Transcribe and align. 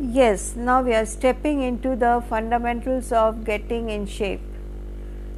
Yes, 0.00 0.54
now 0.54 0.80
we 0.80 0.94
are 0.94 1.04
stepping 1.04 1.60
into 1.60 1.96
the 1.96 2.22
fundamentals 2.28 3.10
of 3.10 3.42
getting 3.44 3.90
in 3.90 4.06
shape. 4.06 4.40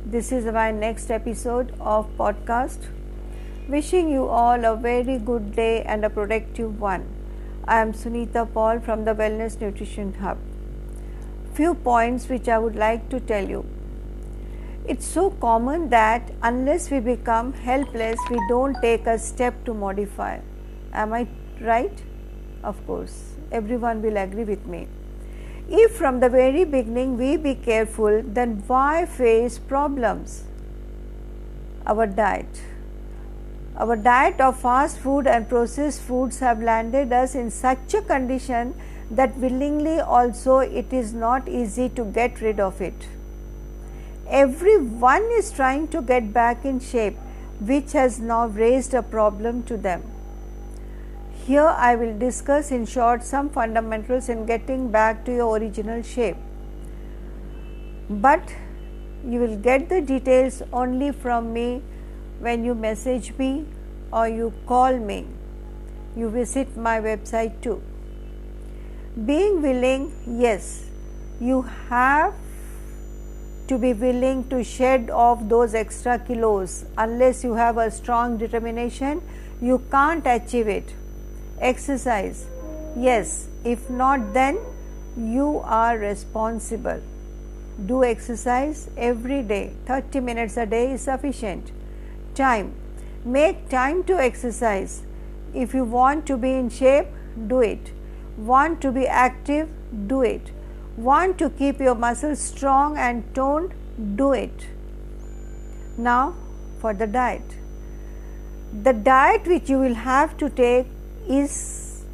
This 0.05 0.33
is 0.33 0.45
my 0.45 0.71
next 0.71 1.11
episode 1.11 1.73
of 1.81 2.15
podcast. 2.19 2.89
Wishing 3.71 4.11
you 4.11 4.27
all 4.27 4.63
a 4.67 4.77
very 4.77 5.17
good 5.17 5.57
day 5.57 5.83
and 5.85 6.05
a 6.05 6.11
productive 6.11 6.79
one. 6.79 7.07
I 7.65 7.81
am 7.81 7.95
Sunita 7.95 8.53
Paul 8.53 8.81
from 8.81 9.07
the 9.07 9.15
Wellness 9.15 9.59
Nutrition 9.59 10.13
Hub. 10.21 10.37
Few 11.55 11.75
points 11.75 12.29
which 12.29 12.47
I 12.47 12.59
would 12.59 12.77
like 12.77 13.09
to 13.09 13.19
tell 13.19 13.49
you. 13.49 13.65
It's 14.87 15.07
so 15.07 15.31
common 15.31 15.89
that 15.89 16.33
unless 16.43 16.91
we 16.91 17.01
become 17.01 17.55
helpless, 17.55 18.19
we 18.29 18.39
don't 18.51 18.77
take 18.83 19.07
a 19.07 19.19
step 19.19 19.65
to 19.65 19.73
modify. 19.73 20.41
Am 20.93 21.15
I 21.15 21.29
right? 21.63 22.03
Of 22.63 22.87
course, 22.87 23.35
everyone 23.51 24.03
will 24.03 24.17
agree 24.17 24.45
with 24.45 24.67
me. 24.67 24.87
If 25.69 25.97
from 25.97 26.21
the 26.21 26.29
very 26.29 26.65
beginning 26.65 27.17
we 27.17 27.37
be 27.37 27.55
careful, 27.55 28.23
then 28.23 28.63
why 28.67 29.07
face 29.07 29.59
problems? 29.59 30.45
Our 31.87 32.07
diet. 32.07 32.63
Our 33.77 33.97
diet 33.97 34.41
of 34.41 34.61
fast 34.61 34.99
food 34.99 35.27
and 35.27 35.49
processed 35.49 36.03
foods 36.03 36.41
have 36.41 36.61
landed 36.61 37.13
us 37.13 37.35
in 37.35 37.51
such 37.51 37.95
a 37.95 38.03
condition 38.03 38.75
that 39.11 39.37
willingly 39.39 40.01
also 40.01 40.59
it 40.59 40.93
is 40.93 41.15
not 41.15 41.49
easy 41.49 41.89
to 41.89 42.05
get 42.05 42.41
rid 42.41 42.61
of 42.61 42.81
it. 42.83 43.07
Everyone 44.29 45.23
is 45.33 45.51
trying 45.51 45.89
to 45.89 46.03
get 46.03 46.33
back 46.33 46.65
in 46.65 46.79
shape, 46.79 47.17
which 47.61 47.93
has 47.93 48.21
now 48.21 48.47
raised 48.47 48.93
a 48.93 49.03
problem 49.03 49.63
to 49.65 49.77
them. 49.77 50.03
Here 51.47 51.67
I 51.67 51.97
will 51.97 52.19
discuss 52.19 52.71
in 52.71 52.87
short 52.87 53.25
some 53.25 53.49
fundamentals 53.49 54.29
in 54.29 54.47
getting 54.47 54.91
back 54.91 55.25
to 55.25 55.35
your 55.35 55.57
original 55.57 56.03
shape. 56.03 56.37
But 58.09 58.53
you 59.27 59.41
will 59.41 59.57
get 59.57 59.89
the 59.89 60.01
details 60.01 60.63
only 60.73 61.13
from 61.13 61.53
me 61.53 61.83
when 62.41 62.65
you 62.65 62.75
message 62.75 63.33
me 63.39 63.67
or 64.13 64.29
you 64.29 64.53
call 64.67 64.99
me. 64.99 65.27
You 66.15 66.29
visit 66.29 66.77
my 66.77 67.01
website 67.01 67.61
too. 67.63 67.83
Being 69.25 69.63
willing, 69.63 70.13
yes, 70.27 70.85
you 71.41 71.63
have 71.89 72.35
to 73.69 73.79
be 73.79 73.93
willing 73.93 74.49
to 74.51 74.63
shed 74.63 75.11
off 75.11 75.49
those 75.49 75.75
extra 75.75 76.19
kilos. 76.19 76.85
Unless 76.99 77.45
you 77.45 77.55
have 77.55 77.79
a 77.79 77.91
strong 77.91 78.37
determination, 78.37 79.23
you 79.61 79.83
can't 79.91 80.27
achieve 80.27 80.69
it. 80.69 80.95
Exercise, 81.61 82.47
yes, 82.97 83.49
if 83.65 83.91
not, 83.91 84.33
then 84.33 84.59
you 85.17 85.61
are 85.65 85.99
responsible. 85.99 87.03
Do 87.85 88.03
exercise 88.03 88.89
every 88.97 89.43
day, 89.43 89.75
30 89.85 90.21
minutes 90.21 90.57
a 90.57 90.65
day 90.65 90.93
is 90.93 91.03
sufficient. 91.03 91.71
Time, 92.35 92.73
make 93.25 93.69
time 93.69 94.05
to 94.05 94.19
exercise. 94.19 95.03
If 95.53 95.75
you 95.75 95.85
want 95.85 96.27
to 96.29 96.39
be 96.39 96.53
in 96.53 96.71
shape, 96.71 97.09
do 97.47 97.61
it. 97.61 97.93
Want 98.39 98.81
to 98.81 98.91
be 98.91 99.07
active, 99.07 99.69
do 100.07 100.23
it. 100.23 100.53
Want 100.97 101.39
to 101.39 101.51
keep 101.51 101.79
your 101.79 101.95
muscles 101.95 102.39
strong 102.39 102.97
and 102.97 103.35
toned, 103.35 103.75
do 104.17 104.33
it. 104.33 104.67
Now, 105.99 106.37
for 106.81 106.95
the 106.95 107.07
diet. 107.07 107.57
The 108.83 108.95
diet 108.95 109.47
which 109.47 109.69
you 109.69 109.79
will 109.79 109.95
have 109.95 110.39
to 110.39 110.49
take 110.49 110.87
is 111.39 112.05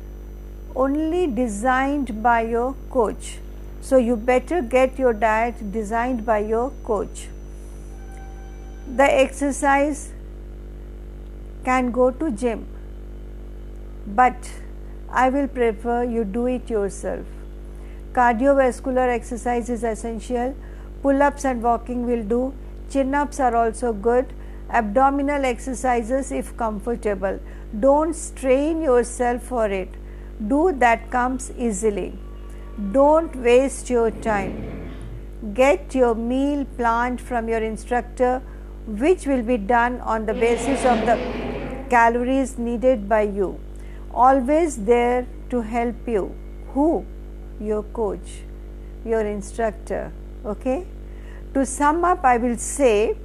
only 0.74 1.26
designed 1.26 2.22
by 2.22 2.42
your 2.42 2.74
coach. 2.90 3.38
So, 3.80 3.96
you 3.96 4.16
better 4.16 4.62
get 4.62 4.98
your 4.98 5.12
diet 5.12 5.72
designed 5.72 6.26
by 6.26 6.38
your 6.38 6.70
coach. 6.84 7.28
The 8.96 9.04
exercise 9.04 10.12
can 11.64 11.90
go 11.90 12.10
to 12.10 12.30
gym, 12.30 12.66
but 14.06 14.50
I 15.10 15.28
will 15.30 15.48
prefer 15.48 16.04
you 16.04 16.24
do 16.24 16.46
it 16.46 16.68
yourself. 16.68 17.26
Cardiovascular 18.12 19.08
exercise 19.14 19.70
is 19.70 19.84
essential. 19.84 20.54
Pull 21.02 21.22
ups 21.22 21.44
and 21.44 21.62
walking 21.62 22.06
will 22.06 22.22
do. 22.24 22.54
Chin 22.90 23.14
ups 23.14 23.40
are 23.40 23.54
also 23.54 23.92
good. 23.92 24.32
Abdominal 24.70 25.44
exercises 25.44 26.32
if 26.32 26.56
comfortable. 26.56 27.38
Don't 27.78 28.14
strain 28.14 28.82
yourself 28.82 29.42
for 29.42 29.66
it. 29.66 29.88
Do 30.48 30.72
that 30.78 31.10
comes 31.10 31.52
easily. 31.56 32.18
Don't 32.92 33.34
waste 33.36 33.88
your 33.88 34.10
time. 34.10 34.92
Get 35.54 35.94
your 35.94 36.14
meal 36.14 36.66
planned 36.76 37.20
from 37.20 37.48
your 37.48 37.60
instructor, 37.60 38.42
which 38.86 39.26
will 39.26 39.42
be 39.42 39.56
done 39.56 40.00
on 40.00 40.26
the 40.26 40.34
basis 40.34 40.84
of 40.84 41.06
the 41.06 41.16
calories 41.88 42.58
needed 42.58 43.08
by 43.08 43.22
you. 43.22 43.60
Always 44.12 44.76
there 44.84 45.26
to 45.50 45.60
help 45.60 46.08
you. 46.08 46.34
Who? 46.74 47.06
Your 47.60 47.82
coach, 47.82 48.42
your 49.04 49.20
instructor. 49.20 50.12
Okay? 50.44 50.86
To 51.54 51.64
sum 51.64 52.04
up, 52.04 52.24
I 52.24 52.36
will 52.36 52.58
say 52.58 53.16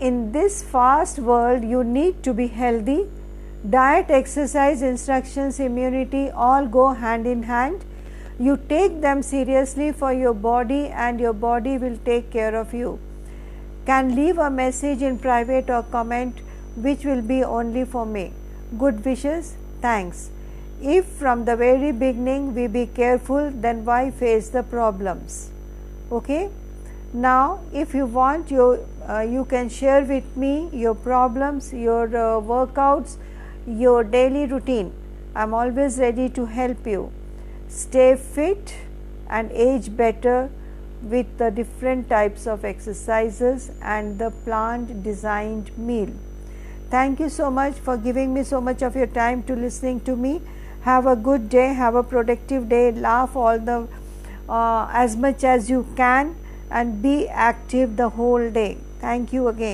in 0.00 0.32
this 0.32 0.62
fast 0.62 1.18
world, 1.18 1.64
you 1.64 1.84
need 1.84 2.22
to 2.22 2.32
be 2.34 2.46
healthy 2.46 3.06
Diet, 3.68 4.08
exercise, 4.08 4.82
instructions, 4.82 5.58
immunity 5.58 6.30
all 6.30 6.66
go 6.66 6.90
hand 6.90 7.26
in 7.26 7.42
hand. 7.42 7.84
You 8.38 8.56
take 8.56 9.00
them 9.00 9.20
seriously 9.20 9.90
for 9.90 10.12
your 10.12 10.32
body, 10.32 10.86
and 10.86 11.18
your 11.18 11.32
body 11.32 11.76
will 11.76 11.98
take 12.04 12.30
care 12.30 12.54
of 12.54 12.72
you. 12.72 13.00
Can 13.84 14.14
leave 14.14 14.38
a 14.38 14.48
message 14.48 15.02
in 15.02 15.18
private 15.18 15.68
or 15.70 15.82
comment 15.82 16.38
which 16.76 17.04
will 17.04 17.20
be 17.20 17.42
only 17.42 17.84
for 17.84 18.06
me. 18.06 18.32
Good 18.78 19.04
wishes, 19.04 19.56
thanks. 19.82 20.30
If 20.80 21.06
from 21.06 21.44
the 21.44 21.56
very 21.56 21.90
beginning 21.90 22.54
we 22.54 22.68
be 22.68 22.86
careful, 22.86 23.50
then 23.50 23.84
why 23.84 24.12
face 24.12 24.50
the 24.50 24.62
problems? 24.62 25.50
Okay. 26.12 26.48
Now, 27.12 27.60
if 27.72 27.92
you 27.92 28.06
want, 28.06 28.52
you 28.52 28.86
uh, 29.08 29.20
you 29.20 29.44
can 29.44 29.68
share 29.68 30.02
with 30.02 30.36
me 30.36 30.68
your 30.72 30.94
problems, 30.94 31.72
your 31.72 32.06
uh, 32.06 32.40
workouts 32.40 33.16
your 33.68 34.02
daily 34.02 34.46
routine. 34.46 34.92
I'm 35.34 35.52
always 35.52 35.98
ready 35.98 36.28
to 36.30 36.46
help 36.46 36.86
you. 36.86 37.12
Stay 37.68 38.16
fit 38.16 38.74
and 39.28 39.50
age 39.52 39.94
better 39.94 40.50
with 41.02 41.38
the 41.38 41.50
different 41.50 42.08
types 42.08 42.46
of 42.46 42.64
exercises 42.64 43.70
and 43.82 44.18
the 44.18 44.30
planned 44.30 45.04
designed 45.04 45.76
meal. 45.76 46.10
Thank 46.90 47.20
you 47.20 47.28
so 47.28 47.50
much 47.50 47.74
for 47.74 47.96
giving 47.96 48.32
me 48.32 48.42
so 48.42 48.60
much 48.60 48.82
of 48.82 48.96
your 48.96 49.06
time 49.06 49.42
to 49.44 49.54
listening 49.54 50.00
to 50.00 50.16
me. 50.16 50.40
Have 50.82 51.06
a 51.06 51.14
good 51.14 51.50
day, 51.50 51.74
have 51.74 51.94
a 51.94 52.02
productive 52.02 52.68
day, 52.68 52.90
laugh 52.92 53.36
all 53.36 53.58
the 53.58 53.86
uh, 54.48 54.88
as 54.90 55.16
much 55.16 55.44
as 55.44 55.68
you 55.68 55.86
can 55.94 56.34
and 56.70 57.02
be 57.02 57.28
active 57.28 57.96
the 57.96 58.08
whole 58.08 58.50
day. 58.50 58.78
Thank 59.00 59.32
you 59.32 59.48
again. 59.48 59.66